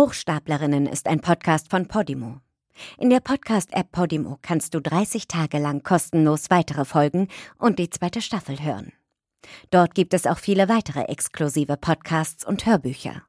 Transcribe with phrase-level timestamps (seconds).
[0.00, 2.38] Hochstaplerinnen ist ein Podcast von Podimo.
[2.96, 8.22] In der Podcast-App Podimo kannst du 30 Tage lang kostenlos weitere Folgen und die zweite
[8.22, 8.94] Staffel hören.
[9.68, 13.24] Dort gibt es auch viele weitere exklusive Podcasts und Hörbücher.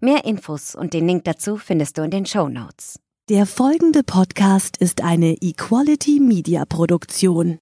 [0.00, 2.98] Mehr Infos und den Link dazu findest du in den Show Notes.
[3.28, 7.60] Der folgende Podcast ist eine Equality Media Produktion.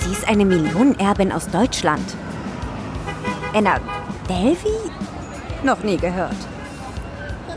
[0.00, 2.16] Sie ist eine Millionenerbin aus Deutschland.
[3.54, 3.80] Anna
[4.28, 4.99] Delvey?
[5.62, 6.36] Noch nie gehört.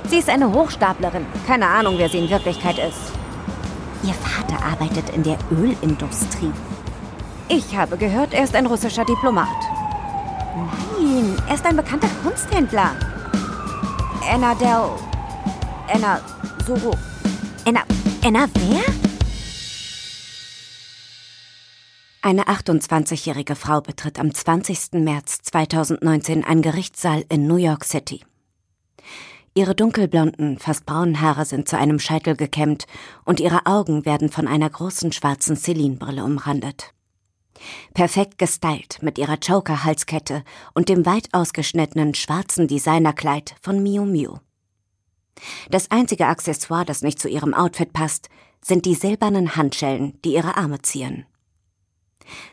[0.10, 1.26] Sie ist eine Hochstaplerin.
[1.48, 3.14] Keine Ahnung, wer sie in Wirklichkeit ist.
[4.04, 6.52] Ihr Vater arbeitet in der Ölindustrie.
[7.48, 9.48] Ich habe gehört, er ist ein russischer Diplomat.
[10.56, 12.92] Nein, er ist ein bekannter Kunsthändler.
[14.32, 14.90] Anna Del...
[15.94, 16.20] Anna
[16.66, 16.96] Soro...
[17.66, 17.82] Anna...
[18.26, 19.13] Anna wer?
[22.26, 24.94] Eine 28-jährige Frau betritt am 20.
[24.94, 28.24] März 2019 einen Gerichtssaal in New York City.
[29.54, 32.88] Ihre dunkelblonden, fast braunen Haare sind zu einem Scheitel gekämmt
[33.26, 36.94] und ihre Augen werden von einer großen schwarzen Celine-Brille umrandet.
[37.94, 44.38] Perfekt gestylt mit ihrer Joker-Halskette und dem weit ausgeschnittenen schwarzen Designerkleid von Miu Miu.
[45.70, 48.30] Das einzige Accessoire, das nicht zu ihrem Outfit passt,
[48.62, 51.26] sind die silbernen Handschellen, die ihre Arme zieren.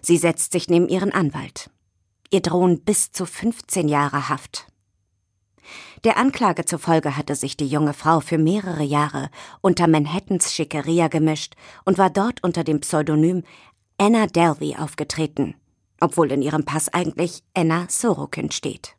[0.02, 1.70] Sie setzt sich neben ihren Anwalt.
[2.30, 4.66] Ihr drohen bis zu 15 Jahre Haft.
[6.04, 11.54] Der Anklage zufolge hatte sich die junge Frau für mehrere Jahre unter Manhattans Schickeria gemischt
[11.84, 13.42] und war dort unter dem Pseudonym
[13.98, 15.54] Anna Delvey aufgetreten,
[16.00, 18.96] obwohl in ihrem Pass eigentlich Anna Sorokin steht.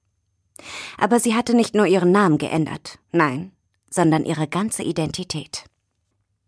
[0.97, 3.52] Aber sie hatte nicht nur ihren Namen geändert, nein,
[3.89, 5.66] sondern ihre ganze Identität.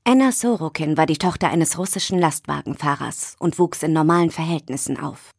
[0.06, 5.32] Anna Sorokin war die Tochter eines russischen Lastwagenfahrers und wuchs in normalen Verhältnissen auf.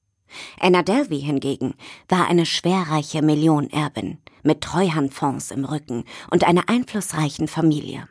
[0.59, 1.75] Anna Delvey hingegen
[2.09, 8.09] war eine schwerreiche Millionenerbin mit Treuhandfonds im Rücken und einer einflussreichen Familie.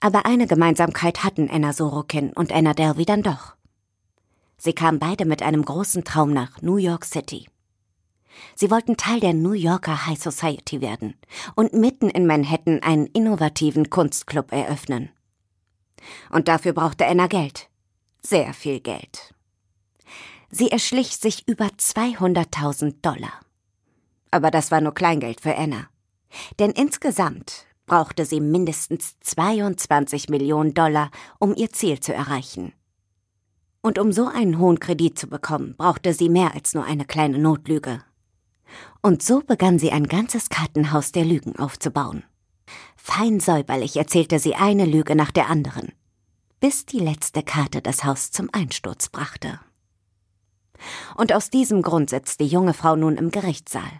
[0.00, 3.54] Aber eine Gemeinsamkeit hatten Anna Sorokin und Anna Delvey dann doch.
[4.56, 7.46] Sie kamen beide mit einem großen Traum nach New York City.
[8.54, 11.14] Sie wollten Teil der New Yorker High Society werden
[11.56, 15.10] und mitten in Manhattan einen innovativen Kunstclub eröffnen.
[16.30, 17.68] Und dafür brauchte Anna Geld.
[18.22, 19.34] Sehr viel Geld.
[20.50, 23.40] Sie erschlich sich über 200.000 Dollar.
[24.30, 25.88] Aber das war nur Kleingeld für Anna.
[26.58, 32.72] Denn insgesamt brauchte sie mindestens 22 Millionen Dollar, um ihr Ziel zu erreichen.
[33.82, 37.38] Und um so einen hohen Kredit zu bekommen, brauchte sie mehr als nur eine kleine
[37.38, 38.02] Notlüge.
[39.02, 42.22] Und so begann sie ein ganzes Kartenhaus der Lügen aufzubauen.
[43.04, 45.92] Fein säuberlich erzählte sie eine Lüge nach der anderen,
[46.60, 49.58] bis die letzte Karte das Haus zum Einsturz brachte.
[51.16, 53.90] Und aus diesem Grund sitzt die junge Frau nun im Gerichtssaal.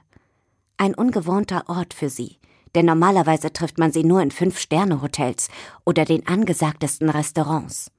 [0.76, 2.38] Ein ungewohnter Ort für sie,
[2.76, 5.48] denn normalerweise trifft man sie nur in Fünf-Sterne-Hotels
[5.84, 7.90] oder den angesagtesten Restaurants.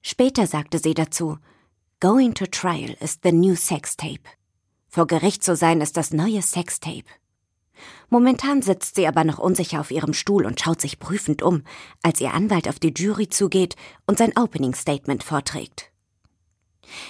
[0.00, 1.36] Später sagte sie dazu,
[2.00, 4.24] Going to trial is the new sextape.
[4.88, 7.04] Vor Gericht zu sein ist das neue Sextape.
[8.10, 11.62] Momentan sitzt sie aber noch unsicher auf ihrem Stuhl und schaut sich prüfend um,
[12.02, 13.76] als ihr Anwalt auf die Jury zugeht
[14.06, 15.90] und sein Opening Statement vorträgt.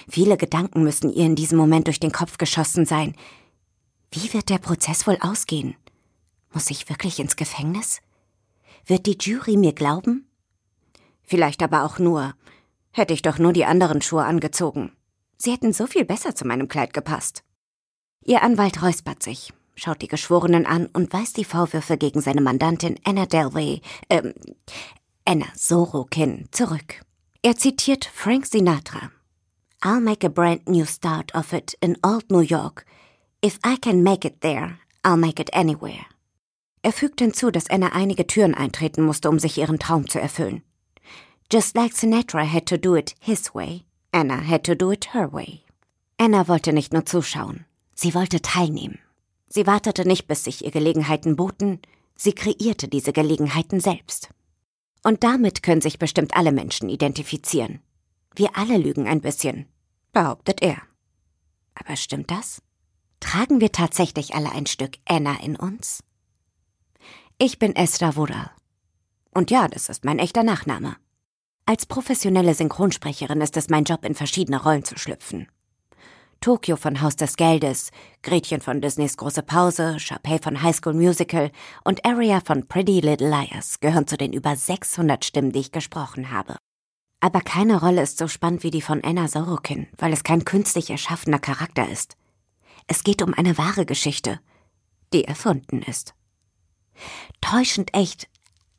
[0.09, 3.15] Viele Gedanken müssen ihr in diesem Moment durch den Kopf geschossen sein.
[4.11, 5.75] Wie wird der Prozess wohl ausgehen?
[6.51, 8.01] Muss ich wirklich ins Gefängnis?
[8.85, 10.27] Wird die Jury mir glauben?
[11.23, 12.33] Vielleicht aber auch nur,
[12.91, 14.91] Hätte ich doch nur die anderen Schuhe angezogen.
[15.37, 17.43] Sie hätten so viel besser zu meinem Kleid gepasst.
[18.25, 22.99] Ihr Anwalt räuspert sich, schaut die Geschworenen an und weist die Vorwürfe gegen seine Mandantin
[23.03, 24.33] Anna Delvey, ähm,
[25.25, 27.01] Anna Sorokin zurück.
[27.41, 29.11] Er zitiert Frank Sinatra.
[29.81, 32.85] I'll make a brand new start of it in old New York.
[33.41, 36.05] If I can make it there, I'll make it anywhere.
[36.81, 40.63] Er fügt hinzu, dass Anna einige Türen eintreten musste, um sich ihren Traum zu erfüllen.
[41.51, 45.31] Just like Sinatra had to do it his way, Anna had to do it her
[45.31, 45.63] way.
[46.17, 48.99] Anna wollte nicht nur zuschauen, sie wollte teilnehmen.
[49.49, 51.79] Sie wartete nicht, bis sich ihr Gelegenheiten boten,
[52.15, 54.29] sie kreierte diese Gelegenheiten selbst.
[55.03, 57.81] Und damit können sich bestimmt alle Menschen identifizieren.
[58.35, 59.65] Wir alle lügen ein bisschen,
[60.13, 60.77] behauptet er.
[61.73, 62.61] Aber stimmt das?
[63.19, 66.03] Tragen wir tatsächlich alle ein Stück Anna in uns?
[67.37, 68.51] Ich bin Esther Wural.
[69.33, 70.95] Und ja, das ist mein echter Nachname.
[71.65, 75.47] Als professionelle Synchronsprecherin ist es mein Job, in verschiedene Rollen zu schlüpfen.
[76.41, 77.91] Tokio von Haus des Geldes,
[78.23, 81.51] Gretchen von Disneys Große Pause, Sharpay von High School Musical
[81.83, 86.31] und Aria von Pretty Little Liars gehören zu den über 600 Stimmen, die ich gesprochen
[86.31, 86.55] habe.
[87.19, 90.89] Aber keine Rolle ist so spannend wie die von Anna Sorokin, weil es kein künstlich
[90.89, 92.15] erschaffener Charakter ist.
[92.87, 94.39] Es geht um eine wahre Geschichte.
[95.11, 96.13] die erfunden ist.
[97.41, 98.29] Täuschend echt,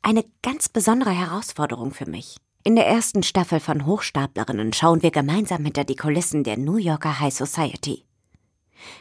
[0.01, 2.37] eine ganz besondere Herausforderung für mich.
[2.63, 7.19] In der ersten Staffel von Hochstaplerinnen schauen wir gemeinsam hinter die Kulissen der New Yorker
[7.19, 8.05] High Society.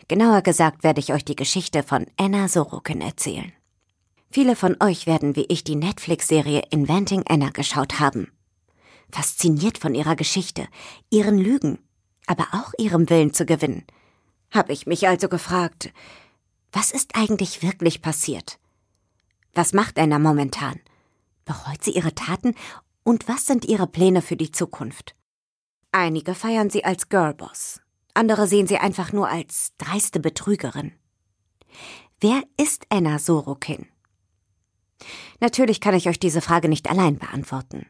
[0.08, 3.52] Genauer gesagt werde ich euch die Geschichte von Anna Sorokin erzählen.
[4.30, 8.32] Viele von euch werden wie ich die Netflix-Serie Inventing Anna geschaut haben.
[9.12, 10.66] Fasziniert von ihrer Geschichte,
[11.10, 11.78] ihren Lügen,
[12.26, 13.84] aber auch ihrem Willen zu gewinnen,
[14.50, 15.92] habe ich mich also gefragt,
[16.72, 18.58] was ist eigentlich wirklich passiert?
[19.52, 20.80] Was macht Anna momentan?
[21.44, 22.54] Bereut sie ihre Taten
[23.10, 25.16] und was sind ihre Pläne für die Zukunft?
[25.90, 27.80] Einige feiern sie als Girlboss,
[28.14, 30.92] andere sehen sie einfach nur als dreiste Betrügerin.
[32.20, 33.88] Wer ist Anna Sorokin?
[35.40, 37.86] Natürlich kann ich euch diese Frage nicht allein beantworten.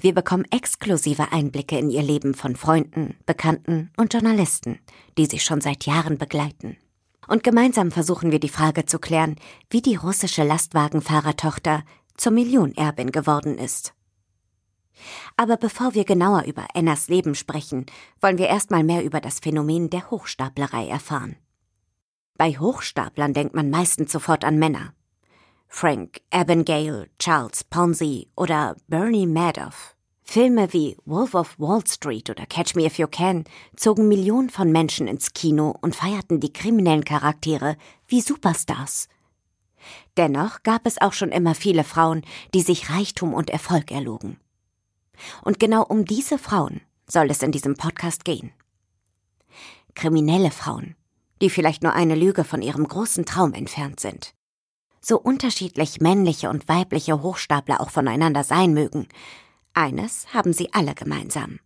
[0.00, 4.78] Wir bekommen exklusive Einblicke in ihr Leben von Freunden, Bekannten und Journalisten,
[5.18, 6.78] die sie schon seit Jahren begleiten.
[7.28, 9.36] Und gemeinsam versuchen wir die Frage zu klären,
[9.68, 11.84] wie die russische Lastwagenfahrertochter
[12.16, 13.92] zur Millionerbin geworden ist.
[15.36, 17.86] Aber bevor wir genauer über Annas Leben sprechen,
[18.20, 21.36] wollen wir erstmal mehr über das Phänomen der Hochstaplerei erfahren.
[22.36, 24.94] Bei Hochstaplern denkt man meistens sofort an Männer.
[25.68, 29.94] Frank Abagnale, Charles Ponzi oder Bernie Madoff.
[30.22, 33.44] Filme wie Wolf of Wall Street oder Catch Me If You Can
[33.76, 37.76] zogen Millionen von Menschen ins Kino und feierten die kriminellen Charaktere
[38.06, 39.08] wie Superstars.
[40.16, 42.22] Dennoch gab es auch schon immer viele Frauen,
[42.54, 44.38] die sich Reichtum und Erfolg erlogen.
[45.42, 48.52] Und genau um diese Frauen soll es in diesem Podcast gehen.
[49.94, 50.96] Kriminelle Frauen,
[51.42, 54.34] die vielleicht nur eine Lüge von ihrem großen Traum entfernt sind.
[55.00, 59.08] So unterschiedlich männliche und weibliche Hochstapler auch voneinander sein mögen,
[59.72, 61.60] eines haben sie alle gemeinsam.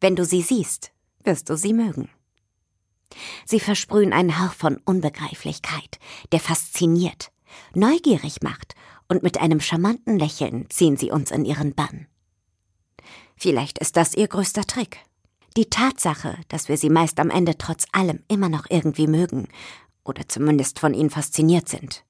[0.00, 0.92] Wenn du sie siehst,
[1.24, 2.10] wirst du sie mögen.
[3.46, 5.98] Sie versprühen einen Hauch von Unbegreiflichkeit,
[6.32, 7.32] der fasziniert,
[7.74, 8.74] neugierig macht,
[9.08, 12.06] und mit einem charmanten Lächeln ziehen sie uns in ihren Bann.
[13.38, 14.98] Vielleicht ist das ihr größter Trick.
[15.56, 19.48] Die Tatsache, dass wir sie meist am Ende trotz allem immer noch irgendwie mögen
[20.04, 22.04] oder zumindest von ihnen fasziniert sind.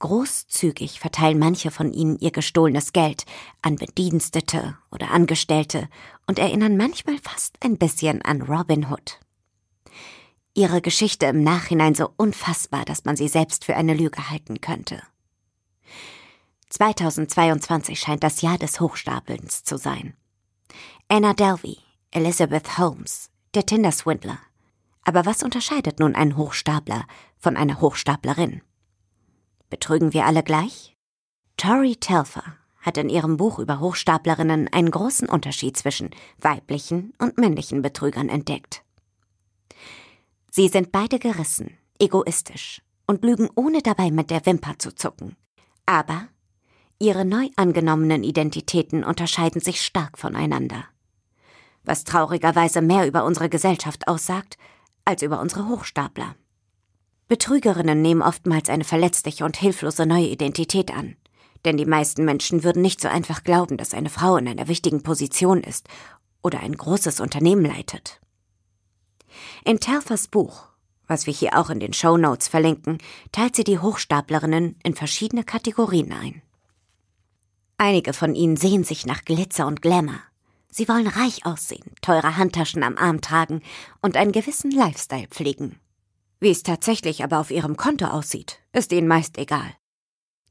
[0.00, 3.24] Großzügig verteilen manche von ihnen ihr gestohlenes Geld
[3.62, 5.88] an Bedienstete oder Angestellte
[6.26, 9.20] und erinnern manchmal fast ein bisschen an Robin Hood.
[10.54, 15.02] Ihre Geschichte im Nachhinein so unfassbar, dass man sie selbst für eine Lüge halten könnte.
[16.70, 20.14] 2022 scheint das Jahr des Hochstapelns zu sein.
[21.08, 21.78] Anna Delvey,
[22.12, 24.38] Elizabeth Holmes, der Tinder-Swindler.
[25.02, 27.06] Aber was unterscheidet nun einen Hochstapler
[27.36, 28.62] von einer Hochstaplerin?
[29.68, 30.96] Betrügen wir alle gleich?
[31.56, 37.82] Tori Telfer hat in ihrem Buch über Hochstaplerinnen einen großen Unterschied zwischen weiblichen und männlichen
[37.82, 38.84] Betrügern entdeckt.
[40.50, 45.36] Sie sind beide gerissen, egoistisch und lügen ohne dabei mit der Wimper zu zucken.
[45.86, 46.28] Aber
[47.02, 50.84] Ihre neu angenommenen Identitäten unterscheiden sich stark voneinander.
[51.82, 54.58] Was traurigerweise mehr über unsere Gesellschaft aussagt,
[55.06, 56.34] als über unsere Hochstapler.
[57.26, 61.16] Betrügerinnen nehmen oftmals eine verletzliche und hilflose neue Identität an.
[61.64, 65.02] Denn die meisten Menschen würden nicht so einfach glauben, dass eine Frau in einer wichtigen
[65.02, 65.88] Position ist
[66.42, 68.20] oder ein großes Unternehmen leitet.
[69.64, 70.64] In Telfers Buch,
[71.06, 72.98] was wir hier auch in den Show Notes verlinken,
[73.32, 76.42] teilt sie die Hochstaplerinnen in verschiedene Kategorien ein.
[77.80, 80.20] Einige von ihnen sehen sich nach Glitzer und Glamour.
[80.68, 83.62] Sie wollen reich aussehen, teure Handtaschen am Arm tragen
[84.02, 85.80] und einen gewissen Lifestyle pflegen.
[86.40, 89.72] Wie es tatsächlich aber auf ihrem Konto aussieht, ist ihnen meist egal.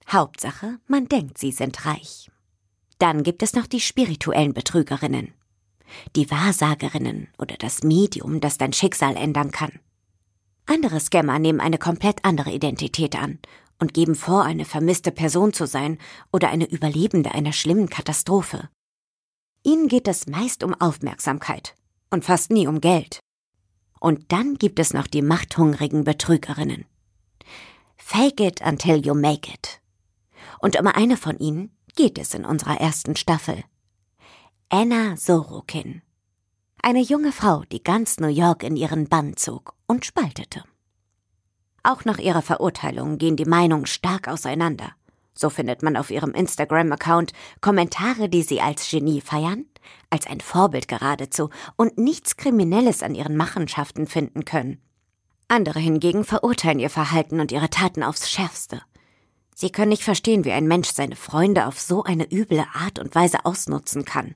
[0.10, 2.32] Hauptsache, man denkt, sie sind reich.
[2.98, 5.32] Dann gibt es noch die spirituellen Betrügerinnen.
[6.16, 9.80] Die Wahrsagerinnen oder das Medium, das dein Schicksal ändern kann.
[10.66, 13.38] Andere Scammer nehmen eine komplett andere Identität an
[13.80, 15.98] und geben vor, eine vermisste Person zu sein
[16.32, 18.70] oder eine Überlebende einer schlimmen Katastrophe.
[19.64, 21.76] Ihnen geht es meist um Aufmerksamkeit
[22.10, 23.20] und fast nie um Geld.
[24.00, 26.86] Und dann gibt es noch die machthungrigen Betrügerinnen.
[27.98, 29.82] Fake it until you make it.
[30.60, 33.64] Und um eine von ihnen geht es in unserer ersten Staffel.
[34.70, 36.02] Anna Sorokin.
[36.82, 40.64] Eine junge Frau, die ganz New York in ihren Bann zog und spaltete.
[41.84, 44.92] Auch nach ihrer Verurteilung gehen die Meinungen stark auseinander.
[45.34, 47.32] So findet man auf ihrem Instagram-Account
[47.62, 49.66] Kommentare, die sie als Genie feiern,
[50.10, 54.82] als ein Vorbild geradezu und nichts Kriminelles an ihren Machenschaften finden können.
[55.48, 58.82] Andere hingegen verurteilen ihr Verhalten und ihre Taten aufs Schärfste.
[59.56, 63.16] Sie können nicht verstehen, wie ein Mensch seine Freunde auf so eine üble Art und
[63.16, 64.36] Weise ausnutzen kann.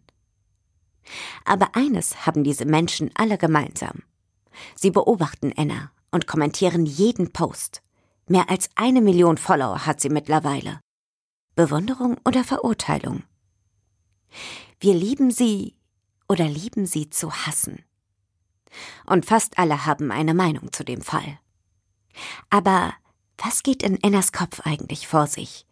[1.44, 4.04] Aber eines haben diese Menschen alle gemeinsam.
[4.76, 7.82] Sie beobachten Anna und kommentieren jeden Post.
[8.28, 10.80] Mehr als eine Million Follower hat sie mittlerweile.
[11.56, 13.24] Bewunderung oder Verurteilung?
[14.80, 15.76] Wir lieben sie
[16.30, 17.84] oder lieben sie zu hassen.
[19.06, 21.40] Und fast alle haben eine Meinung zu dem Fall.
[22.50, 22.94] Aber
[23.38, 25.66] was geht in Ennas Kopf eigentlich vor sich?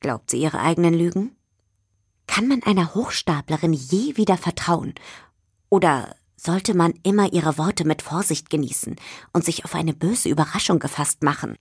[0.00, 1.36] Glaubt sie ihre eigenen Lügen?
[2.26, 4.94] Kann man einer Hochstaplerin je wieder vertrauen?
[5.68, 8.96] Oder sollte man immer ihre Worte mit Vorsicht genießen
[9.32, 11.56] und sich auf eine böse Überraschung gefasst machen?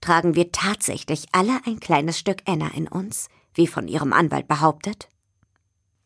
[0.00, 5.08] Tragen wir tatsächlich alle ein kleines Stück Enna in uns, wie von ihrem Anwalt behauptet?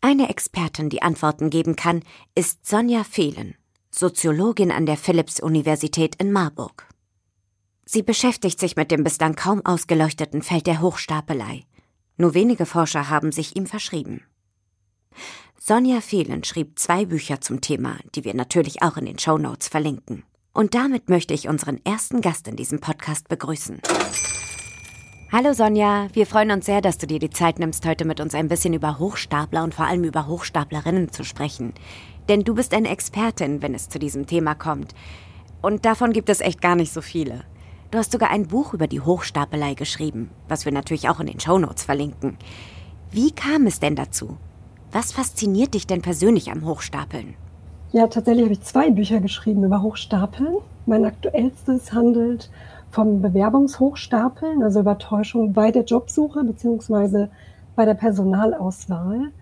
[0.01, 2.03] Eine Expertin, die Antworten geben kann,
[2.35, 3.55] ist Sonja Fehlen,
[3.91, 6.87] Soziologin an der Philipps-Universität in Marburg.
[7.87, 11.65] Sie beschäftigt sich mit dem bislang kaum ausgeleuchteten Feld der Hochstapelei.
[12.17, 14.23] Nur wenige Forscher haben sich ihm verschrieben.
[15.67, 19.67] Sonja Fehlen schrieb zwei Bücher zum Thema, die wir natürlich auch in den Show Notes
[19.67, 20.23] verlinken.
[20.53, 23.81] Und damit möchte ich unseren ersten Gast in diesem Podcast begrüßen.
[25.33, 28.35] Hallo Sonja, wir freuen uns sehr, dass du dir die Zeit nimmst, heute mit uns
[28.35, 31.73] ein bisschen über Hochstapler und vor allem über Hochstaplerinnen zu sprechen.
[32.29, 34.95] Denn du bist eine Expertin, wenn es zu diesem Thema kommt.
[35.63, 37.43] Und davon gibt es echt gar nicht so viele.
[37.91, 41.41] Du hast sogar ein Buch über die Hochstapelei geschrieben, was wir natürlich auch in den
[41.41, 42.37] Shownotes verlinken.
[43.11, 44.37] Wie kam es denn dazu?
[44.95, 47.35] Was fasziniert dich denn persönlich am Hochstapeln?
[47.91, 50.59] Ja, tatsächlich habe ich zwei Bücher geschrieben über Hochstapeln.
[50.87, 52.49] Mein aktuellstes handelt
[52.93, 57.27] vom Bewerbungshochstapeln, also über Täuschung bei der Jobsuche bzw.
[57.75, 59.33] bei der Personalauswahl.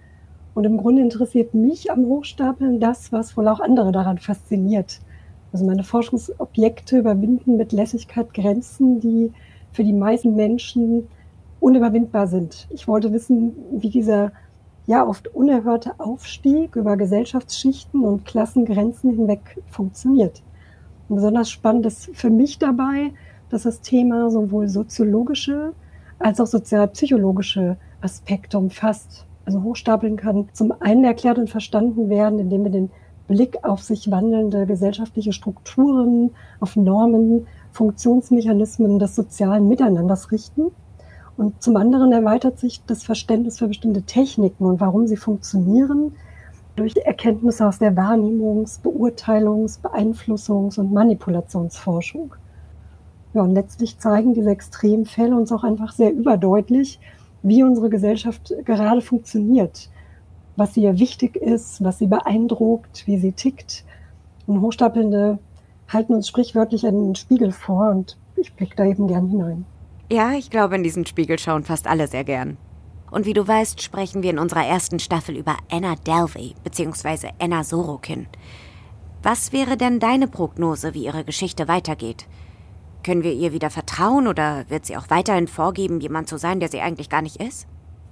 [0.54, 5.00] Und im Grunde interessiert mich am Hochstapeln das, was wohl auch andere daran fasziniert.
[5.52, 9.34] Also meine Forschungsobjekte überwinden mit Lässigkeit Grenzen, die
[9.70, 11.08] für die meisten Menschen
[11.60, 12.68] unüberwindbar sind.
[12.70, 14.32] Ich wollte wissen, wie dieser
[14.86, 20.42] ja oft unerhörte Aufstieg über Gesellschaftsschichten und Klassengrenzen hinweg funktioniert.
[21.08, 23.12] Und besonders spannend ist für mich dabei,
[23.50, 25.72] dass das Thema sowohl soziologische
[26.18, 29.26] als auch sozialpsychologische Aspekte umfasst.
[29.44, 32.90] Also hochstapeln kann zum einen erklärt und verstanden werden, indem wir den
[33.26, 40.70] Blick auf sich wandelnde gesellschaftliche Strukturen, auf Normen, Funktionsmechanismen des sozialen Miteinanders richten.
[41.42, 46.14] Und zum anderen erweitert sich das Verständnis für bestimmte Techniken und warum sie funktionieren
[46.76, 52.36] durch Erkenntnisse aus der Wahrnehmungs-, Beurteilungs-, Beeinflussungs- und Manipulationsforschung.
[53.34, 57.00] Ja, und letztlich zeigen diese Extremfälle uns auch einfach sehr überdeutlich,
[57.42, 59.90] wie unsere Gesellschaft gerade funktioniert
[60.56, 63.84] was ihr wichtig ist, was sie beeindruckt, wie sie tickt.
[64.46, 65.38] Und Hochstapelnde
[65.88, 69.64] halten uns sprichwörtlich einen Spiegel vor und ich blicke da eben gern hinein.
[70.12, 72.58] Ja, ich glaube, in diesen Spiegel schauen fast alle sehr gern.
[73.10, 77.30] Und wie du weißt, sprechen wir in unserer ersten Staffel über Anna Delvey bzw.
[77.38, 78.26] Anna Sorokin.
[79.22, 82.26] Was wäre denn deine Prognose, wie ihre Geschichte weitergeht?
[83.02, 86.68] Können wir ihr wieder vertrauen oder wird sie auch weiterhin vorgeben, jemand zu sein, der
[86.68, 87.66] sie eigentlich gar nicht ist?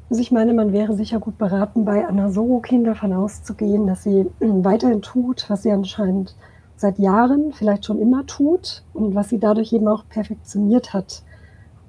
[0.08, 4.24] Also ich meine, man wäre sicher gut beraten, bei Anna Sorokin davon auszugehen, dass sie
[4.40, 6.34] weiterhin tut, was sie anscheinend
[6.76, 11.24] seit Jahren, vielleicht schon immer tut und was sie dadurch eben auch perfektioniert hat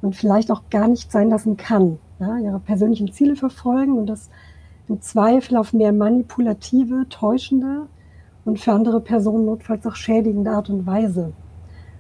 [0.01, 1.99] und vielleicht auch gar nicht sein lassen kann.
[2.19, 4.29] Ja, ihre persönlichen Ziele verfolgen und das
[4.87, 7.87] im Zweifel auf mehr manipulative, täuschende
[8.45, 11.33] und für andere Personen notfalls auch schädigende Art und Weise.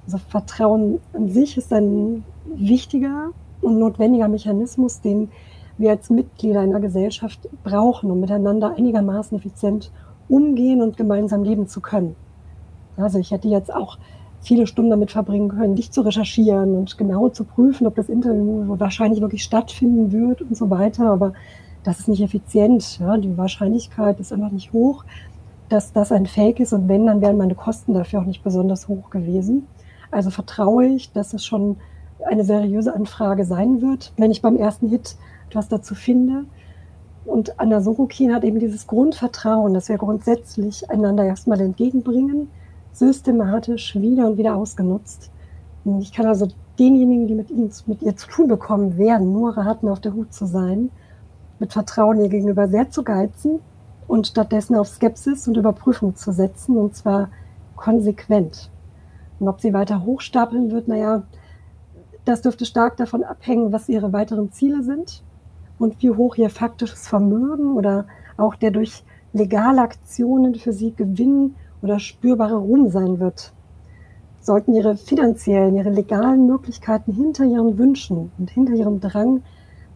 [0.05, 3.29] Also Vertrauen an sich ist ein wichtiger
[3.61, 5.29] und notwendiger Mechanismus, den
[5.77, 9.91] wir als Mitglieder einer Gesellschaft brauchen, um miteinander einigermaßen effizient
[10.27, 12.15] umgehen und gemeinsam leben zu können.
[12.97, 13.97] Also ich hätte jetzt auch
[14.41, 18.79] viele Stunden damit verbringen können, dich zu recherchieren und genau zu prüfen, ob das Interview
[18.79, 21.05] wahrscheinlich wirklich stattfinden wird und so weiter.
[21.05, 21.33] Aber
[21.83, 22.99] das ist nicht effizient.
[22.99, 23.17] Ja?
[23.17, 25.05] Die Wahrscheinlichkeit ist einfach nicht hoch,
[25.69, 26.73] dass das ein Fake ist.
[26.73, 29.67] Und wenn, dann wären meine Kosten dafür auch nicht besonders hoch gewesen.
[30.09, 31.77] Also vertraue ich, dass es schon
[32.25, 34.11] eine seriöse Anfrage sein wird.
[34.17, 35.15] Wenn ich beim ersten Hit
[35.49, 36.45] etwas dazu finde.
[37.25, 42.47] Und Anna Sorokin hat eben dieses Grundvertrauen, das wir grundsätzlich einander erstmal entgegenbringen,
[42.93, 45.31] systematisch wieder und wieder ausgenutzt.
[45.83, 49.57] Und ich kann also denjenigen, die mit, ihnen, mit ihr zu tun bekommen werden, nur
[49.57, 50.89] raten, auf der Hut zu sein,
[51.59, 53.59] mit Vertrauen ihr gegenüber sehr zu geizen
[54.07, 57.29] und stattdessen auf Skepsis und Überprüfung zu setzen, und zwar
[57.75, 58.69] konsequent.
[59.39, 61.23] Und ob sie weiter hochstapeln wird, naja,
[62.25, 65.23] das dürfte stark davon abhängen, was ihre weiteren Ziele sind
[65.79, 68.05] und wie hoch ihr faktisches Vermögen oder
[68.37, 73.53] auch der durch legale Aktionen für sie Gewinn oder spürbare Ruhm sein wird.
[74.39, 79.43] Sollten ihre finanziellen, ihre legalen Möglichkeiten hinter ihren Wünschen und hinter ihrem Drang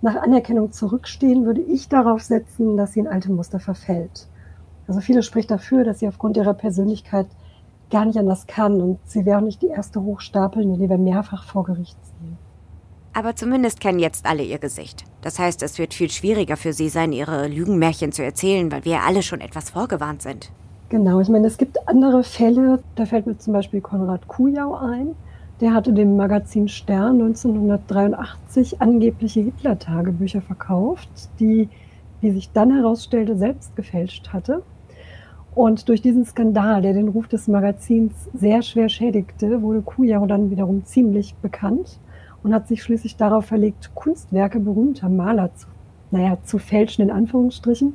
[0.01, 4.27] nach Anerkennung zurückstehen, würde ich darauf setzen, dass sie in alte Muster verfällt.
[4.87, 7.27] Also viele spricht dafür, dass sie aufgrund ihrer Persönlichkeit
[7.89, 8.81] gar nicht anders kann.
[8.81, 12.37] Und sie wäre nicht die erste Hochstapelnde, die wir mehrfach vor Gericht sehen.
[13.13, 15.05] Aber zumindest kennen jetzt alle ihr Gesicht.
[15.21, 19.01] Das heißt, es wird viel schwieriger für sie sein, ihre Lügenmärchen zu erzählen, weil wir
[19.01, 20.51] alle schon etwas vorgewarnt sind.
[20.89, 22.83] Genau, ich meine, es gibt andere Fälle.
[22.95, 25.15] Da fällt mir zum Beispiel Konrad Kujau ein.
[25.59, 31.69] Der hatte dem Magazin Stern 1983 angebliche Hitler-Tagebücher verkauft, die,
[32.21, 34.61] wie sich dann herausstellte, selbst gefälscht hatte.
[35.55, 40.51] Und durch diesen Skandal, der den Ruf des Magazins sehr schwer schädigte, wurde Kujau dann
[40.51, 41.99] wiederum ziemlich bekannt
[42.43, 45.67] und hat sich schließlich darauf verlegt, Kunstwerke berühmter Maler zu,
[46.11, 47.93] naja, zu fälschen, in Anführungsstrichen,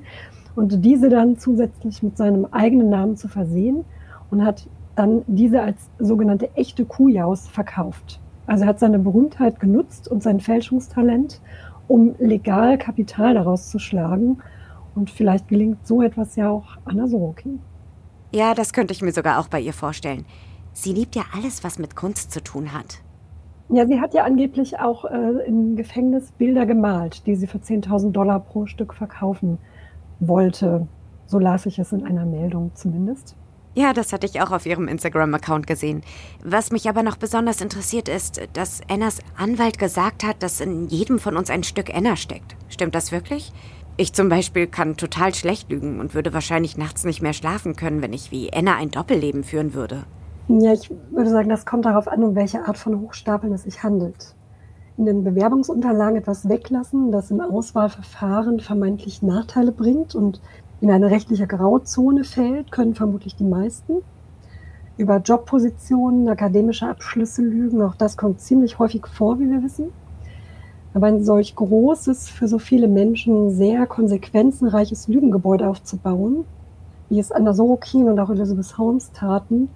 [0.60, 3.86] und diese dann zusätzlich mit seinem eigenen Namen zu versehen
[4.30, 8.20] und hat dann diese als sogenannte echte Kujaus verkauft.
[8.46, 11.40] Also er hat seine Berühmtheit genutzt und sein Fälschungstalent,
[11.88, 14.42] um legal Kapital daraus zu schlagen
[14.94, 17.60] und vielleicht gelingt so etwas ja auch Anna Sorokin.
[18.34, 20.26] Ja, das könnte ich mir sogar auch bei ihr vorstellen.
[20.74, 22.98] Sie liebt ja alles, was mit Kunst zu tun hat.
[23.70, 28.10] Ja, sie hat ja angeblich auch äh, im Gefängnis Bilder gemalt, die sie für 10.000
[28.12, 29.56] Dollar pro Stück verkaufen
[30.20, 30.86] wollte.
[31.26, 33.36] So las ich es in einer Meldung zumindest.
[33.74, 36.02] Ja, das hatte ich auch auf ihrem Instagram-Account gesehen.
[36.44, 41.20] Was mich aber noch besonders interessiert ist, dass Annas Anwalt gesagt hat, dass in jedem
[41.20, 42.56] von uns ein Stück Anna steckt.
[42.68, 43.52] Stimmt das wirklich?
[43.96, 48.02] Ich zum Beispiel kann total schlecht lügen und würde wahrscheinlich nachts nicht mehr schlafen können,
[48.02, 50.04] wenn ich wie Anna ein Doppelleben führen würde.
[50.48, 53.84] Ja, ich würde sagen, das kommt darauf an, um welche Art von Hochstapeln es sich
[53.84, 54.34] handelt.
[55.00, 60.42] In den Bewerbungsunterlagen etwas weglassen, das im Auswahlverfahren vermeintlich Nachteile bringt und
[60.82, 64.02] in eine rechtliche Grauzone fällt, können vermutlich die meisten.
[64.98, 69.86] Über Jobpositionen, akademische Abschlüsse lügen, auch das kommt ziemlich häufig vor, wie wir wissen.
[70.92, 76.44] Aber ein solch großes, für so viele Menschen sehr konsequenzenreiches Lügengebäude aufzubauen,
[77.08, 79.70] wie es Anna Sorokin und auch Elizabeth Holmes taten,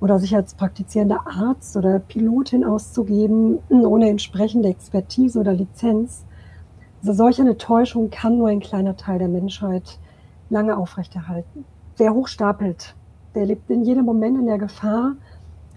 [0.00, 6.24] oder sich als praktizierender Arzt oder Pilotin auszugeben, ohne entsprechende Expertise oder Lizenz.
[7.00, 9.98] Also solch eine Täuschung kann nur ein kleiner Teil der Menschheit
[10.50, 11.64] lange aufrechterhalten.
[11.96, 12.94] Wer hochstapelt,
[13.34, 15.14] der lebt in jedem Moment in der Gefahr,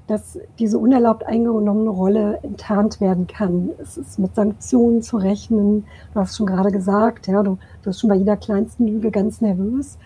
[0.08, 3.70] dass diese unerlaubt eingenommene Rolle enttarnt werden kann.
[3.78, 5.86] Es ist mit Sanktionen zu rechnen.
[6.14, 9.98] Du hast schon gerade gesagt, ja, du bist schon bei jeder kleinsten Lüge ganz nervös.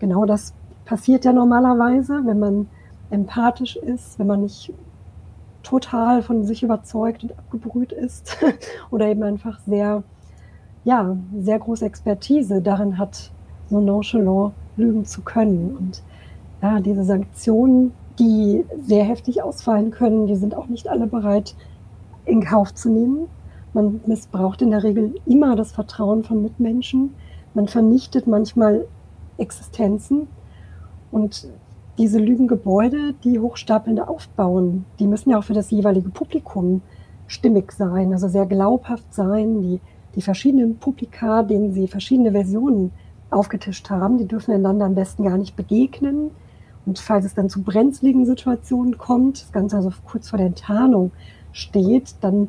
[0.00, 0.52] Genau das
[0.84, 2.66] passiert ja normalerweise, wenn man
[3.10, 4.72] empathisch ist, wenn man nicht
[5.62, 8.36] total von sich überzeugt und abgebrüht ist
[8.90, 10.02] oder eben einfach sehr,
[10.84, 13.30] ja, sehr große Expertise darin hat,
[13.70, 15.76] so nonchalant lügen zu können.
[15.76, 16.02] Und
[16.60, 20.26] ja, diese Sanktionen die sehr heftig ausfallen können.
[20.26, 21.54] Die sind auch nicht alle bereit
[22.24, 23.28] in Kauf zu nehmen.
[23.72, 27.14] Man missbraucht in der Regel immer das Vertrauen von Mitmenschen.
[27.54, 28.86] Man vernichtet manchmal
[29.36, 30.28] Existenzen.
[31.10, 31.48] Und
[31.98, 36.82] diese Lügengebäude, die Hochstapelnde aufbauen, die müssen ja auch für das jeweilige Publikum
[37.26, 39.62] stimmig sein, also sehr glaubhaft sein.
[39.62, 39.80] Die,
[40.14, 42.90] die verschiedenen Publika, denen sie verschiedene Versionen
[43.30, 46.30] aufgetischt haben, die dürfen einander am besten gar nicht begegnen.
[46.86, 51.12] Und falls es dann zu brenzligen Situationen kommt, das Ganze also kurz vor der Enttarnung
[51.52, 52.48] steht, dann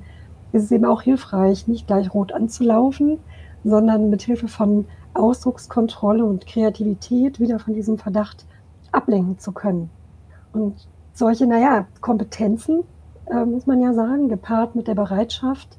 [0.51, 3.19] ist es eben auch hilfreich, nicht gleich rot anzulaufen,
[3.63, 8.45] sondern mit Hilfe von Ausdruckskontrolle und Kreativität wieder von diesem Verdacht
[8.95, 9.89] ablenken zu können.
[10.53, 12.83] Und solche, naja, Kompetenzen,
[13.27, 15.77] äh, muss man ja sagen, gepaart mit der Bereitschaft,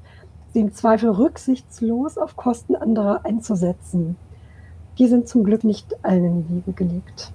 [0.53, 4.15] sie im Zweifel rücksichtslos auf Kosten anderer einzusetzen,
[4.97, 7.31] die sind zum Glück nicht allen in die Wiege gelegt.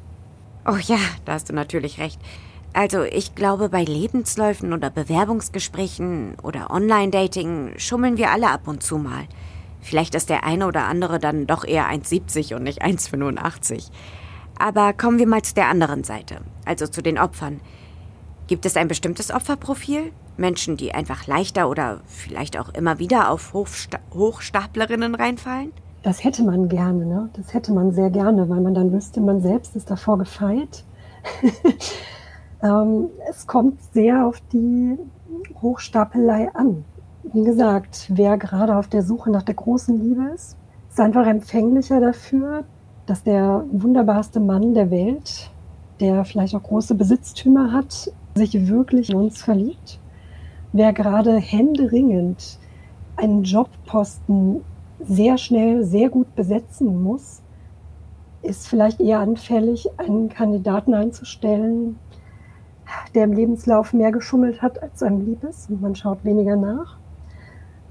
[0.66, 2.20] Oh ja, da hast du natürlich recht.
[2.72, 8.96] Also ich glaube, bei Lebensläufen oder Bewerbungsgesprächen oder Online-Dating schummeln wir alle ab und zu
[8.96, 9.24] mal.
[9.80, 13.90] Vielleicht ist der eine oder andere dann doch eher 1,70 und nicht 1,85.
[14.62, 17.60] Aber kommen wir mal zu der anderen Seite, also zu den Opfern.
[18.46, 20.12] Gibt es ein bestimmtes Opferprofil?
[20.36, 25.72] Menschen, die einfach leichter oder vielleicht auch immer wieder auf Hochsta Hochstaplerinnen reinfallen?
[26.04, 27.28] Das hätte man gerne, ne?
[27.32, 30.84] Das hätte man sehr gerne, weil man dann wüsste, man selbst ist davor gefeit.
[32.62, 34.96] ähm, es kommt sehr auf die
[35.60, 36.84] Hochstapelei an.
[37.24, 40.56] Wie gesagt, wer gerade auf der Suche nach der großen Liebe ist,
[40.88, 42.62] ist einfach empfänglicher dafür,
[43.06, 45.50] dass der wunderbarste Mann der Welt,
[46.00, 49.98] der vielleicht auch große Besitztümer hat, sich wirklich in uns verliebt.
[50.72, 52.58] Wer gerade händeringend
[53.16, 54.62] einen Jobposten
[55.00, 57.42] sehr schnell, sehr gut besetzen muss,
[58.42, 61.98] ist vielleicht eher anfällig, einen Kandidaten einzustellen,
[63.14, 66.98] der im Lebenslauf mehr geschummelt hat, als einem lieb ist und man schaut weniger nach.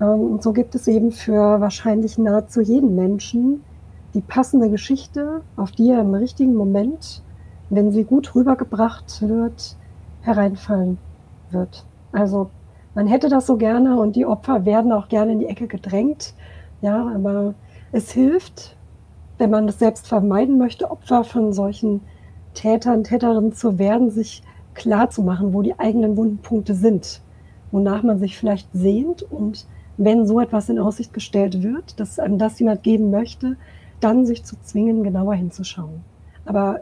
[0.02, 3.62] Ähm, und so gibt es eben für wahrscheinlich nahezu jeden Menschen
[4.14, 7.22] die passende Geschichte, auf die er im richtigen Moment,
[7.70, 9.78] wenn sie gut rübergebracht wird,
[10.22, 10.98] hereinfallen
[11.52, 11.86] wird.
[12.12, 12.50] Also
[12.94, 16.34] man hätte das so gerne und die Opfer werden auch gerne in die Ecke gedrängt.
[16.82, 17.54] Ja, aber
[17.92, 18.76] es hilft,
[19.38, 22.02] wenn man das selbst vermeiden möchte, Opfer von solchen
[22.54, 24.44] Tätern, Täterinnen zu werden, sich
[24.74, 27.22] klar zu machen, wo die eigenen Wundpunkte sind,
[27.72, 29.66] wonach man sich vielleicht sehnt und
[29.98, 33.58] wenn so etwas in Aussicht gestellt wird, dass einem das jemand geben möchte,
[34.04, 36.04] dann sich zu zwingen, genauer hinzuschauen.
[36.46, 36.82] Aber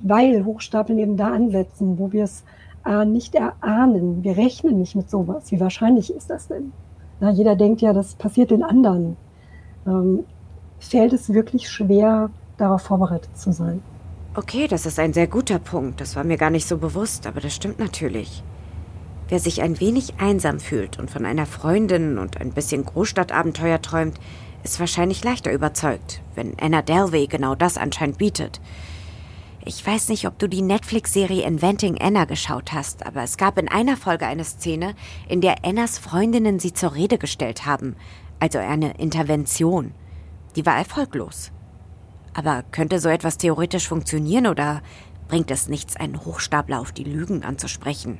[0.00, 2.44] weil Hochstapeln eben da ansetzen, wo wir es
[2.84, 5.50] äh, nicht erahnen, wir rechnen nicht mit sowas.
[5.52, 6.72] Wie wahrscheinlich ist das denn?
[7.20, 9.16] Na, jeder denkt ja, das passiert den anderen.
[9.86, 10.24] Ähm,
[10.80, 13.82] fällt es wirklich schwer, darauf vorbereitet zu sein.
[14.34, 16.00] Okay, das ist ein sehr guter Punkt.
[16.00, 18.42] Das war mir gar nicht so bewusst, aber das stimmt natürlich.
[19.28, 24.18] Wer sich ein wenig einsam fühlt und von einer Freundin und ein bisschen Großstadtabenteuer träumt,
[24.62, 28.60] ist wahrscheinlich leichter überzeugt, wenn Anna Delvey genau das anscheinend bietet.
[29.64, 33.68] Ich weiß nicht, ob du die Netflix-Serie Inventing Anna geschaut hast, aber es gab in
[33.68, 34.94] einer Folge eine Szene,
[35.28, 37.94] in der Annas Freundinnen sie zur Rede gestellt haben,
[38.40, 39.92] also eine Intervention.
[40.56, 41.52] Die war erfolglos.
[42.34, 44.82] Aber könnte so etwas theoretisch funktionieren oder
[45.28, 48.18] bringt es nichts, einen Hochstapler auf die Lügen anzusprechen?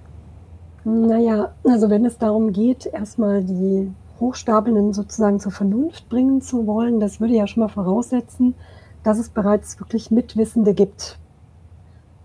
[0.84, 3.92] Naja, also wenn es darum geht, erstmal die
[4.22, 8.54] Hochstapelnden sozusagen zur Vernunft bringen zu wollen, das würde ja schon mal voraussetzen,
[9.02, 11.18] dass es bereits wirklich Mitwissende gibt.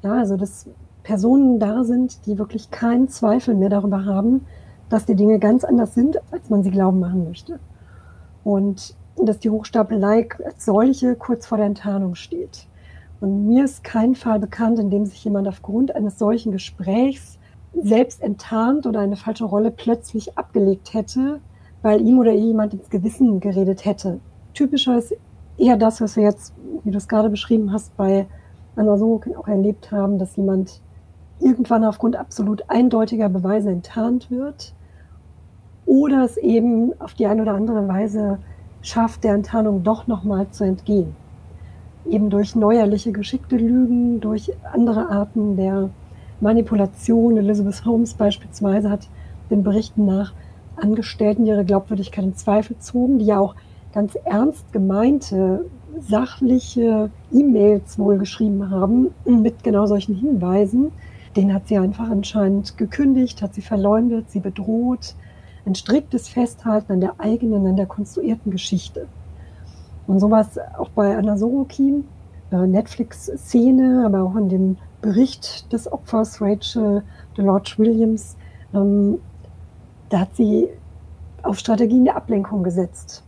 [0.03, 0.67] Ja, also dass
[1.03, 4.45] Personen da sind, die wirklich keinen Zweifel mehr darüber haben,
[4.89, 7.59] dass die Dinge ganz anders sind, als man sie glauben machen möchte.
[8.43, 12.67] Und dass die Hochstapelei als solche kurz vor der Enttarnung steht.
[13.19, 17.39] Und mir ist kein Fall bekannt, in dem sich jemand aufgrund eines solchen Gesprächs
[17.73, 21.39] selbst enttarnt oder eine falsche Rolle plötzlich abgelegt hätte,
[21.81, 24.19] weil ihm oder ihr jemand ins Gewissen geredet hätte.
[24.53, 25.15] Typischer ist
[25.57, 28.27] eher das, was wir jetzt, wie du es gerade beschrieben hast, bei
[28.75, 30.81] Anna Sorokin auch erlebt haben, dass jemand
[31.39, 34.73] irgendwann aufgrund absolut eindeutiger Beweise enttarnt wird
[35.85, 38.39] oder es eben auf die eine oder andere Weise
[38.81, 41.15] schafft, der Enttarnung doch nochmal zu entgehen.
[42.09, 45.89] Eben durch neuerliche geschickte Lügen, durch andere Arten der
[46.39, 47.37] Manipulation.
[47.37, 49.09] Elizabeth Holmes beispielsweise hat
[49.49, 50.33] den Berichten nach
[50.77, 53.55] Angestellten ihre Glaubwürdigkeit in Zweifel gezogen, die ja auch
[53.93, 55.65] ganz ernst gemeinte,
[55.99, 60.91] sachliche E-Mails wohl geschrieben haben mit genau solchen Hinweisen.
[61.35, 65.15] Den hat sie einfach anscheinend gekündigt, hat sie verleumdet, sie bedroht.
[65.65, 69.07] Ein striktes Festhalten an der eigenen, an der konstruierten Geschichte.
[70.05, 72.05] Und sowas auch bei Anna Sorokin,
[72.51, 77.03] Netflix-Szene, aber auch in dem Bericht des Opfers Rachel
[77.37, 78.37] DeLodge Williams,
[78.73, 79.19] ähm,
[80.09, 80.69] da hat sie
[81.43, 83.23] auf Strategien der Ablenkung gesetzt,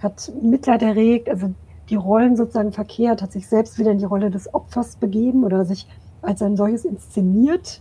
[0.00, 1.52] hat Mitleid erregt, also
[1.90, 5.64] die Rollen sozusagen verkehrt, hat sich selbst wieder in die Rolle des Opfers begeben oder
[5.64, 5.86] sich
[6.22, 7.80] als ein solches inszeniert,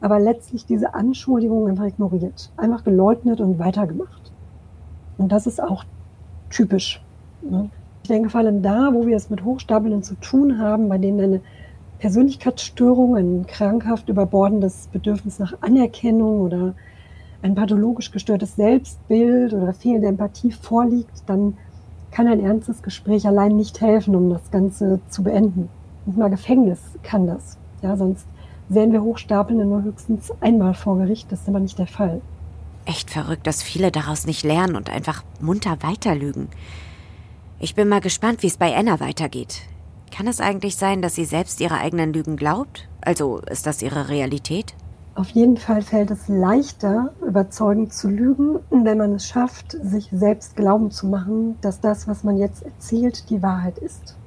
[0.00, 4.32] aber letztlich diese Anschuldigungen einfach ignoriert, einfach geleugnet und weitergemacht.
[5.18, 5.84] Und das ist auch
[6.50, 7.02] typisch.
[7.42, 7.70] Ne?
[8.02, 11.20] Ich denke, vor allem da, wo wir es mit Hochstapelnden zu tun haben, bei denen
[11.20, 11.40] eine
[11.98, 16.74] Persönlichkeitsstörung, ein krankhaft überbordendes Bedürfnis nach Anerkennung oder
[17.46, 21.56] ein pathologisch gestörtes Selbstbild oder fehlende Empathie vorliegt, dann
[22.10, 25.68] kann ein ernstes Gespräch allein nicht helfen, um das Ganze zu beenden.
[26.06, 27.56] Nicht mal Gefängnis kann das.
[27.82, 28.26] Ja, sonst
[28.68, 31.30] sehen wir Hochstapelnde nur höchstens einmal vor Gericht.
[31.30, 32.20] Das ist aber nicht der Fall.
[32.84, 36.48] Echt verrückt, dass viele daraus nicht lernen und einfach munter weiterlügen.
[37.58, 39.62] Ich bin mal gespannt, wie es bei Anna weitergeht.
[40.14, 42.88] Kann es eigentlich sein, dass sie selbst ihre eigenen Lügen glaubt?
[43.00, 44.74] Also ist das ihre Realität?
[45.16, 50.56] Auf jeden Fall fällt es leichter, überzeugend zu lügen, wenn man es schafft, sich selbst
[50.56, 54.18] glauben zu machen, dass das, was man jetzt erzählt, die Wahrheit ist.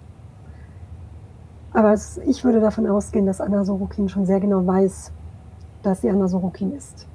[1.73, 5.11] Aber es, ich würde davon ausgehen, dass Anna Sorokin schon sehr genau weiß,
[5.83, 7.05] dass sie Anna Sorokin ist.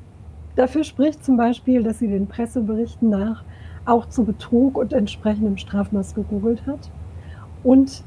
[0.55, 3.43] Dafür spricht zum Beispiel, dass sie den Presseberichten nach
[3.87, 6.91] auch zu Betrug und entsprechendem Strafmaß gegoogelt hat
[7.65, 8.05] und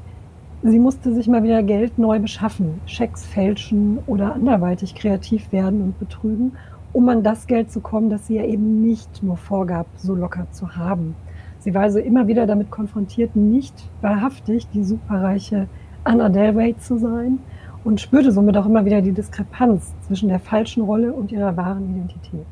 [0.62, 5.98] Sie musste sich mal wieder Geld neu beschaffen, Schecks fälschen oder anderweitig kreativ werden und
[6.00, 6.52] betrügen,
[6.92, 10.50] um an das Geld zu kommen, das sie ja eben nicht nur vorgab, so locker
[10.50, 11.14] zu haben.
[11.60, 15.68] Sie war also immer wieder damit konfrontiert, nicht wahrhaftig die superreiche
[16.02, 17.38] Anna Delvey zu sein
[17.84, 21.88] und spürte somit auch immer wieder die Diskrepanz zwischen der falschen Rolle und ihrer wahren
[21.94, 22.46] Identität.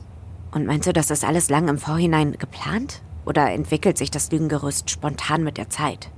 [0.54, 3.02] Und meinst du, das ist alles lang im Vorhinein geplant?
[3.24, 6.10] Oder entwickelt sich das Lügengerüst spontan mit der Zeit?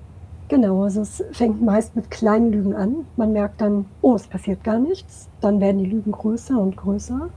[0.49, 3.07] Genau, also es fängt meist mit kleinen Lügen an.
[3.17, 5.29] Man merkt dann, oh, es passiert gar nichts.
[5.43, 7.29] Dann werden die Lügen größer und größer.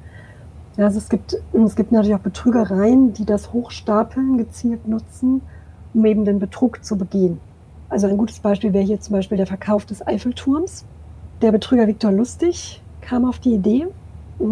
[0.78, 5.42] Also es gibt, es gibt natürlich auch Betrügereien, die das Hochstapeln gezielt nutzen,
[5.94, 7.42] um eben den Betrug zu begehen.
[7.90, 10.86] Also ein gutes Beispiel wäre hier zum Beispiel der Verkauf des Eiffelturms.
[11.42, 13.88] Der Betrüger Viktor Lustig kam auf die Idee,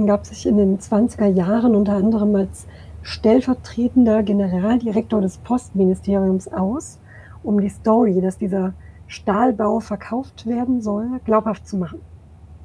[0.05, 2.67] gab sich in den 20er Jahren unter anderem als
[3.01, 6.98] stellvertretender Generaldirektor des Postministeriums aus,
[7.43, 8.73] um die Story, dass dieser
[9.07, 11.99] Stahlbau verkauft werden soll, glaubhaft zu machen.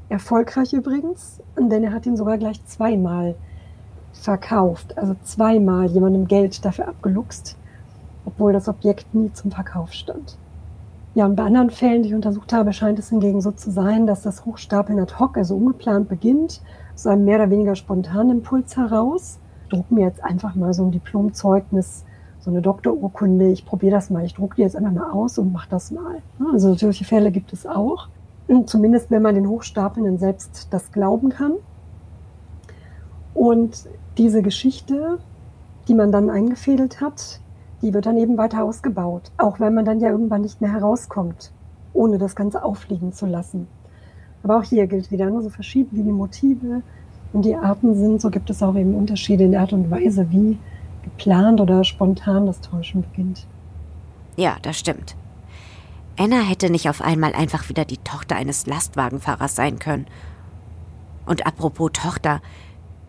[0.08, 3.34] Erfolgreich übrigens, denn er hat ihn sogar gleich zweimal
[4.12, 7.56] verkauft, also zweimal jemandem Geld dafür abgeluchst,
[8.24, 10.38] obwohl das Objekt nie zum Verkauf stand.
[11.14, 14.06] Ja, und bei anderen Fällen, die ich untersucht habe, scheint es hingegen so zu sein,
[14.06, 16.60] dass das Hochstapeln ad hoc, also ungeplant beginnt,
[16.94, 19.38] aus einem mehr oder weniger spontanen Impuls heraus.
[19.64, 22.04] Ich drucke mir jetzt einfach mal so ein Diplomzeugnis,
[22.44, 25.50] so eine Doktorurkunde, ich probiere das mal, ich drucke die jetzt einfach mal aus und
[25.50, 26.20] mache das mal.
[26.52, 28.08] Also solche Fälle gibt es auch.
[28.66, 31.54] Zumindest wenn man den Hochstapelnden selbst das glauben kann.
[33.32, 35.18] Und diese Geschichte,
[35.88, 37.40] die man dann eingefädelt hat,
[37.80, 41.50] die wird dann eben weiter ausgebaut, auch wenn man dann ja irgendwann nicht mehr herauskommt,
[41.94, 43.68] ohne das Ganze auffliegen zu lassen.
[44.42, 46.82] Aber auch hier gilt wieder, nur so verschieden wie die Motive
[47.32, 50.30] und die Arten sind, so gibt es auch eben Unterschiede in der Art und Weise,
[50.30, 50.58] wie
[51.04, 53.46] geplant oder spontan das Täuschen beginnt.
[54.36, 55.14] Ja, das stimmt.
[56.18, 60.06] Anna hätte nicht auf einmal einfach wieder die Tochter eines Lastwagenfahrers sein können.
[61.26, 62.40] Und apropos Tochter,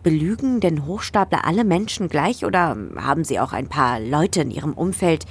[0.02, 4.72] Belügen denn Hochstapler alle Menschen gleich oder haben sie auch ein paar Leute in ihrem
[4.72, 5.24] Umfeld,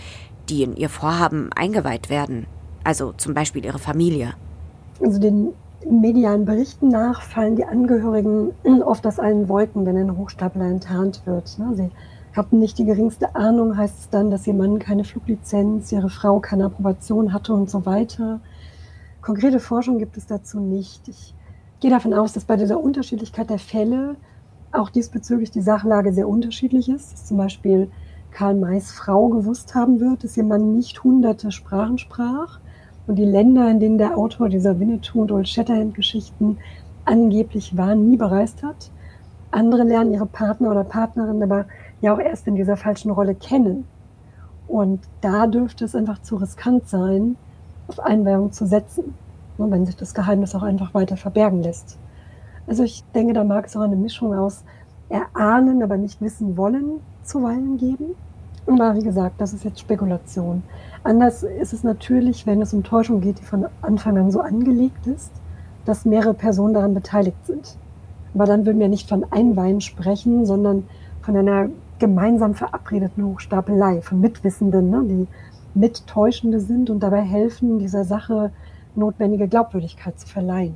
[0.49, 2.45] die in ihr Vorhaben eingeweiht werden?
[2.83, 4.33] Also zum Beispiel ihre Familie.
[5.01, 5.53] Also den
[5.89, 8.51] medialen Berichten nach fallen die Angehörigen
[8.83, 11.57] oft aus allen Wolken, wenn ein Hochstapler enttarnt wird.
[11.57, 11.73] Ne?
[11.75, 11.91] Sie
[12.35, 16.39] hatten nicht die geringste Ahnung, heißt es dann, dass ihr Mann keine Fluglizenz, ihre Frau
[16.39, 18.41] keine Approbation hatte und so weiter.
[19.21, 21.07] Konkrete Forschung gibt es dazu nicht.
[21.07, 21.33] Ich
[21.79, 24.15] gehe davon aus, dass bei dieser Unterschiedlichkeit der Fälle
[24.71, 27.13] auch diesbezüglich die Sachlage sehr unterschiedlich ist.
[27.13, 27.89] Dass zum Beispiel
[28.31, 32.59] Karl Mays Frau gewusst haben wird, dass ihr Mann nicht hunderte Sprachen sprach
[33.07, 36.57] und die Länder, in denen der Autor dieser Winnetou und Old Shatterhand-Geschichten
[37.05, 38.91] angeblich war, nie bereist hat.
[39.51, 41.65] Andere lernen ihre Partner oder Partnerin aber
[42.05, 43.85] ja auch erst in dieser falschen Rolle kennen.
[44.67, 47.35] Und da dürfte es einfach zu riskant sein,
[47.87, 49.15] auf Einweihung zu setzen,
[49.57, 51.97] wenn sich das Geheimnis auch einfach weiter verbergen lässt.
[52.67, 54.63] Also ich denke, da mag es auch eine Mischung aus
[55.09, 58.15] erahnen, aber nicht wissen wollen zuweilen geben.
[58.67, 60.63] Aber wie gesagt, das ist jetzt Spekulation.
[61.03, 65.05] Anders ist es natürlich, wenn es um Täuschung geht, die von Anfang an so angelegt
[65.05, 65.31] ist,
[65.85, 67.77] dass mehrere Personen daran beteiligt sind.
[68.33, 70.87] Aber dann würden wir nicht von Einweihen sprechen, sondern
[71.21, 75.27] von einer gemeinsam verabredeten Hochstapelei, von Mitwissenden, ne, die
[75.73, 78.51] Mittäuschende sind und dabei helfen, dieser Sache
[78.95, 80.75] notwendige Glaubwürdigkeit zu verleihen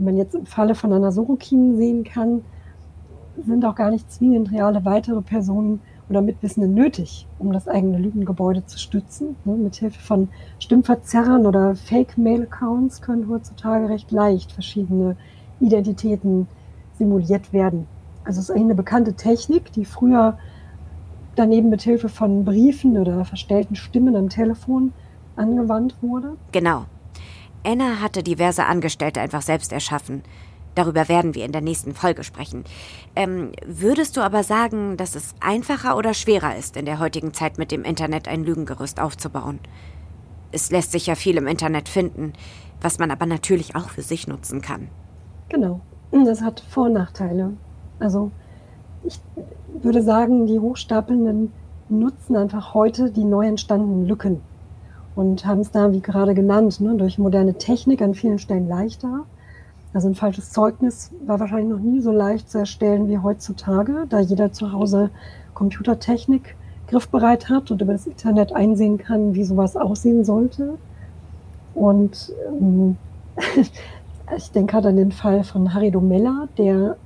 [0.00, 2.42] wie man jetzt im Falle von einer Sorokin sehen kann,
[3.46, 8.64] sind auch gar nicht zwingend reale weitere Personen oder Mitwissende nötig, um das eigene Lügengebäude
[8.64, 9.36] zu stützen.
[9.44, 15.16] Ne, Mithilfe von Stimmverzerrern oder Fake-Mail-Accounts können heutzutage recht leicht verschiedene
[15.60, 16.48] Identitäten
[16.96, 17.86] simuliert werden.
[18.24, 20.38] Also es ist eigentlich eine bekannte Technik, die früher
[21.36, 24.92] daneben mithilfe von Briefen oder verstellten Stimmen am Telefon
[25.36, 26.36] angewandt wurde.
[26.52, 26.86] Genau.
[27.64, 30.22] Anna hatte diverse Angestellte einfach selbst erschaffen.
[30.74, 32.64] Darüber werden wir in der nächsten Folge sprechen.
[33.16, 37.58] Ähm, würdest du aber sagen, dass es einfacher oder schwerer ist, in der heutigen Zeit
[37.58, 39.58] mit dem Internet ein Lügengerüst aufzubauen?
[40.52, 42.32] Es lässt sich ja viel im Internet finden,
[42.80, 44.88] was man aber natürlich auch für sich nutzen kann.
[45.48, 45.80] Genau.
[46.12, 47.52] Das hat Vor- und Nachteile.
[48.00, 48.30] Also
[49.04, 49.20] ich
[49.82, 51.52] würde sagen, die Hochstapelnden
[51.88, 54.40] nutzen einfach heute die neu entstandenen Lücken
[55.16, 59.24] und haben es da, wie gerade genannt, ne, durch moderne Technik an vielen Stellen leichter.
[59.92, 64.20] Also ein falsches Zeugnis war wahrscheinlich noch nie so leicht zu erstellen wie heutzutage, da
[64.20, 65.10] jeder zu Hause
[65.54, 70.78] Computertechnik griffbereit hat und über das Internet einsehen kann, wie sowas aussehen sollte.
[71.74, 72.96] Und ähm,
[74.36, 76.96] ich denke gerade an den Fall von Harry Domella, der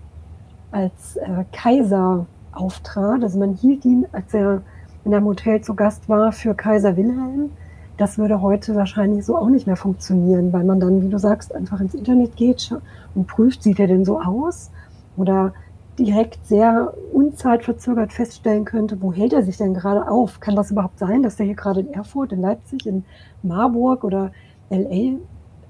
[0.75, 3.23] als äh, Kaiser auftrat.
[3.23, 4.63] Also man hielt ihn, als er
[5.05, 7.51] in einem Hotel zu Gast war, für Kaiser Wilhelm
[7.97, 11.55] das würde heute wahrscheinlich so auch nicht mehr funktionieren, weil man dann, wie du sagst,
[11.55, 12.75] einfach ins Internet geht
[13.15, 14.71] und prüft, sieht er denn so aus?
[15.17, 15.53] Oder
[15.97, 20.41] direkt sehr unzeitverzögert feststellen könnte, wo hält er sich denn gerade auf?
[20.41, 23.05] Kann das überhaupt sein, dass der hier gerade in Erfurt, in Leipzig, in
[23.45, 24.33] Marburg oder
[24.71, 25.19] LA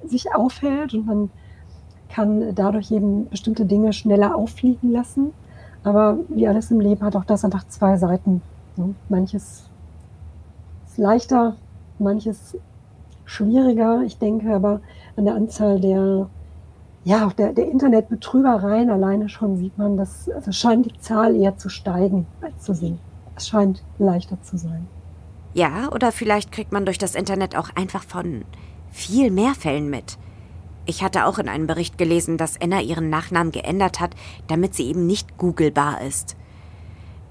[0.06, 1.30] sich aufhält und man
[2.08, 5.32] kann dadurch eben bestimmte Dinge schneller auffliegen lassen.
[5.82, 8.40] Aber wie alles im Leben hat auch das einfach zwei Seiten.
[9.08, 9.68] Manches
[10.86, 11.56] ist leichter,
[11.98, 12.56] manches
[13.24, 14.02] schwieriger.
[14.02, 14.80] Ich denke aber
[15.16, 16.28] an der Anzahl der,
[17.04, 21.68] ja, der, der Internetbetrügereien alleine schon sieht man, dass also scheint die Zahl eher zu
[21.68, 23.00] steigen als zu sinken.
[23.36, 24.86] Es scheint leichter zu sein.
[25.54, 28.44] Ja, oder vielleicht kriegt man durch das Internet auch einfach von
[28.90, 30.18] viel mehr Fällen mit.
[30.86, 34.10] Ich hatte auch in einem Bericht gelesen, dass Anna ihren Nachnamen geändert hat,
[34.48, 36.36] damit sie eben nicht googelbar ist.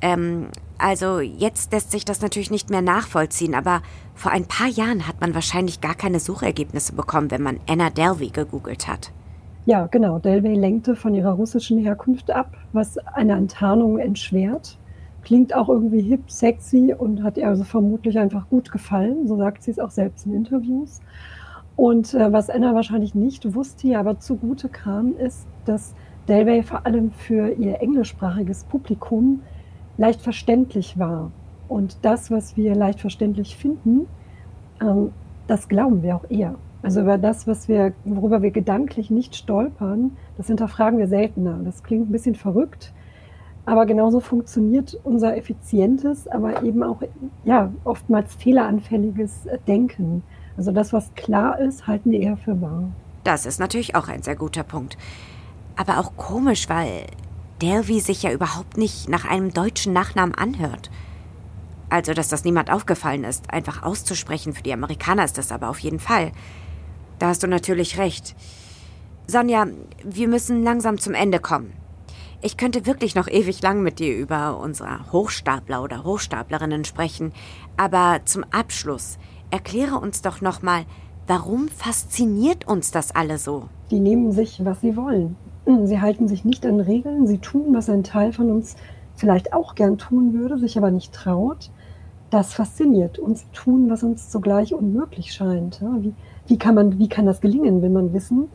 [0.01, 3.81] Ähm, also jetzt lässt sich das natürlich nicht mehr nachvollziehen, aber
[4.15, 8.29] vor ein paar Jahren hat man wahrscheinlich gar keine Suchergebnisse bekommen, wenn man Anna Delvey
[8.29, 9.11] gegoogelt hat.
[9.65, 10.19] Ja, genau.
[10.19, 14.77] Delvey lenkte von ihrer russischen Herkunft ab, was eine Enttarnung entschwert.
[15.23, 19.25] Klingt auch irgendwie hip, sexy und hat ihr also vermutlich einfach gut gefallen.
[19.25, 20.99] So sagt sie es auch selbst in Interviews.
[21.75, 25.95] Und äh, was Anna wahrscheinlich nicht wusste, aber zugute kam, ist, dass
[26.27, 29.41] Delvey vor allem für ihr englischsprachiges Publikum
[29.97, 31.31] leicht verständlich war.
[31.67, 34.07] Und das, was wir leicht verständlich finden,
[34.81, 35.11] ähm,
[35.47, 36.55] das glauben wir auch eher.
[36.81, 41.59] Also über das, was wir, worüber wir gedanklich nicht stolpern, das hinterfragen wir seltener.
[41.63, 42.93] Das klingt ein bisschen verrückt,
[43.65, 47.01] aber genauso funktioniert unser effizientes, aber eben auch
[47.45, 50.23] ja, oftmals fehleranfälliges Denken.
[50.57, 52.91] Also das, was klar ist, halten wir eher für wahr.
[53.23, 54.97] Das ist natürlich auch ein sehr guter Punkt.
[55.75, 57.07] Aber auch komisch, weil
[57.61, 60.91] Delvey sich ja überhaupt nicht nach einem deutschen Nachnamen anhört.
[61.89, 65.79] Also, dass das niemand aufgefallen ist, einfach auszusprechen, für die Amerikaner ist das aber auf
[65.79, 66.31] jeden Fall.
[67.19, 68.35] Da hast du natürlich recht.
[69.27, 69.67] Sonja,
[70.03, 71.73] wir müssen langsam zum Ende kommen.
[72.41, 77.31] Ich könnte wirklich noch ewig lang mit dir über unsere Hochstapler oder Hochstaplerinnen sprechen,
[77.77, 79.17] aber zum Abschluss
[79.53, 80.81] erkläre uns doch nochmal,
[81.27, 83.65] warum fasziniert uns das alle so?
[83.91, 85.35] Die nehmen sich, was sie wollen.
[85.83, 88.75] Sie halten sich nicht an Regeln, sie tun, was ein Teil von uns
[89.15, 91.69] vielleicht auch gern tun würde, sich aber nicht traut.
[92.31, 93.19] Das fasziniert.
[93.19, 95.81] Und sie tun, was uns zugleich unmöglich scheint.
[95.99, 96.15] Wie,
[96.47, 98.49] wie, kann man, wie kann das gelingen, will man wissen.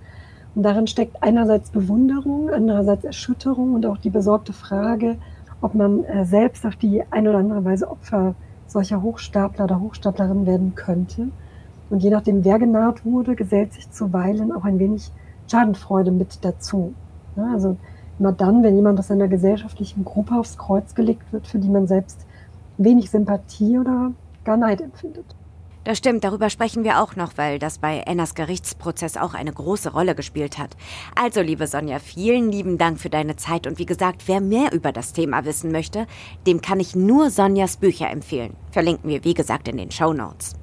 [0.57, 5.17] Und darin steckt einerseits Bewunderung, andererseits Erschütterung und auch die besorgte Frage,
[5.61, 8.35] ob man äh, selbst auf die eine oder andere Weise Opfer
[8.69, 11.29] solcher Hochstapler oder Hochstaplerin werden könnte.
[11.91, 15.11] Und je nachdem, wer genaht wurde, gesellt sich zuweilen auch ein wenig
[15.51, 16.93] Schadenfreude mit dazu.
[17.37, 17.77] Also
[18.19, 21.87] immer dann, wenn jemand aus einer gesellschaftlichen Gruppe aufs Kreuz gelegt wird, für die man
[21.87, 22.27] selbst
[22.77, 24.13] wenig Sympathie oder
[24.45, 25.35] gar Neid empfindet.
[25.89, 29.91] Das stimmt, darüber sprechen wir auch noch, weil das bei Annas Gerichtsprozess auch eine große
[29.91, 30.77] Rolle gespielt hat.
[31.15, 34.93] Also, liebe Sonja, vielen lieben Dank für deine Zeit und wie gesagt, wer mehr über
[34.93, 36.07] das Thema wissen möchte,
[36.47, 38.55] dem kann ich nur Sonjas Bücher empfehlen.
[38.71, 40.57] Verlinken wir, wie gesagt, in den Show Notes.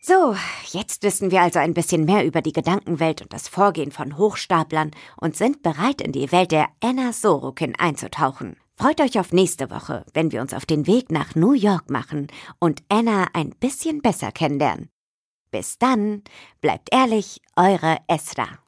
[0.00, 0.36] So,
[0.70, 4.92] jetzt wissen wir also ein bisschen mehr über die Gedankenwelt und das Vorgehen von Hochstaplern
[5.16, 8.54] und sind bereit, in die Welt der Anna Sorokin einzutauchen.
[8.76, 12.26] Freut euch auf nächste Woche, wenn wir uns auf den Weg nach New York machen
[12.58, 14.90] und Anna ein bisschen besser kennenlernen.
[15.52, 16.22] Bis dann,
[16.60, 18.58] bleibt ehrlich, eure Esra.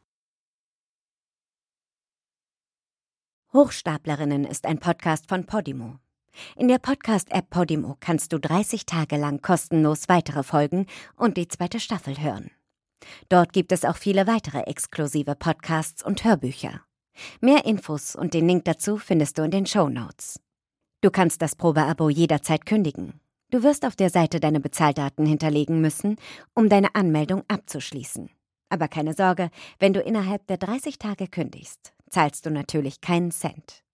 [3.53, 5.99] Hochstaplerinnen ist ein Podcast von Podimo.
[6.55, 11.81] In der Podcast-App Podimo kannst du 30 Tage lang kostenlos weitere Folgen und die zweite
[11.81, 12.51] Staffel hören.
[13.29, 16.86] Dort gibt es auch viele weitere exklusive Podcasts und Hörbücher.
[17.41, 20.41] Mehr Infos und den Link dazu findest du in den Show Notes.
[21.01, 23.21] Du kannst das Probeabo jederzeit kündigen.
[23.51, 26.17] Du wirst auf der Seite deine Bezahldaten hinterlegen müssen,
[26.55, 28.29] um deine Anmeldung abzuschließen.
[28.69, 33.85] Aber keine Sorge, wenn du innerhalb der 30 Tage kündigst, zahlst du natürlich keinen Cent.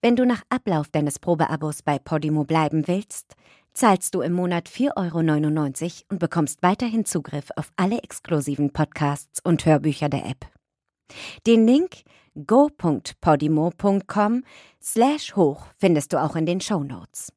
[0.00, 3.34] Wenn du nach Ablauf deines Probeabos bei Podimo bleiben willst,
[3.72, 9.66] zahlst du im Monat 4,99 Euro und bekommst weiterhin Zugriff auf alle exklusiven Podcasts und
[9.66, 10.46] Hörbücher der App.
[11.46, 12.02] Den Link
[12.44, 14.44] go.podimo.com
[14.80, 17.32] slash hoch findest du auch in den Show Notes.